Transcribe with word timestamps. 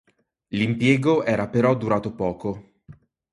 L'impiego 0.47 1.23
era 1.23 1.47
però 1.47 1.75
durato 1.75 2.15
poco. 2.15 2.71